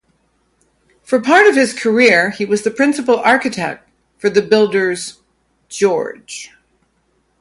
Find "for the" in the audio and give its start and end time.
4.17-4.41